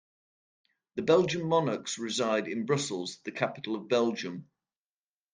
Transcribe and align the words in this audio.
The 0.95 1.03
Belgian 1.03 1.47
Monarchs 1.47 1.99
reside 1.99 2.47
in 2.47 2.65
Brussels, 2.65 3.19
the 3.23 3.31
capital 3.31 3.75
of 3.75 3.87
Belgium. 3.87 4.49